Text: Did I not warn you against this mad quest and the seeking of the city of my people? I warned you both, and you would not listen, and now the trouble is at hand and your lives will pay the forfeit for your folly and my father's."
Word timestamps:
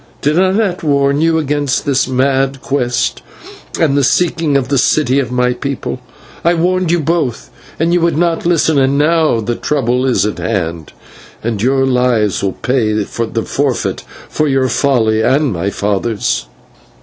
Did 0.23 0.39
I 0.39 0.49
not 0.49 0.81
warn 0.81 1.21
you 1.21 1.37
against 1.37 1.85
this 1.85 2.07
mad 2.07 2.59
quest 2.63 3.21
and 3.79 3.95
the 3.95 4.03
seeking 4.03 4.57
of 4.57 4.67
the 4.69 4.79
city 4.79 5.19
of 5.19 5.31
my 5.31 5.53
people? 5.53 5.99
I 6.43 6.55
warned 6.55 6.89
you 6.89 6.99
both, 7.01 7.51
and 7.79 7.93
you 7.93 8.01
would 8.01 8.17
not 8.17 8.43
listen, 8.43 8.79
and 8.79 8.97
now 8.97 9.41
the 9.41 9.53
trouble 9.53 10.07
is 10.07 10.25
at 10.25 10.39
hand 10.39 10.91
and 11.43 11.61
your 11.61 11.85
lives 11.85 12.41
will 12.41 12.53
pay 12.53 12.93
the 12.93 13.05
forfeit 13.05 14.01
for 14.27 14.47
your 14.47 14.69
folly 14.69 15.21
and 15.21 15.53
my 15.53 15.69
father's." 15.69 16.47